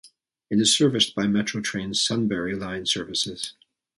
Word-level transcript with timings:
It 0.49 0.59
is 0.59 0.75
serviced 0.75 1.13
by 1.13 1.27
Metro 1.27 1.61
Trains' 1.61 2.01
Sunbury 2.01 2.55
line 2.55 2.87
services. 2.87 3.53